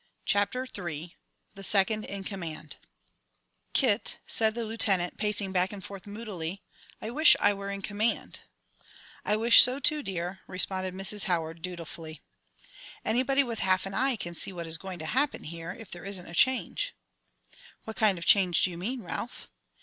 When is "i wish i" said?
6.99-7.53